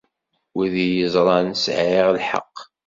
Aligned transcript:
Wid 0.55 0.73
i 0.77 0.77
iyi-iẓran 0.85 1.47
sɛiɣ 1.63 2.07
lḥeqq. 2.17 2.57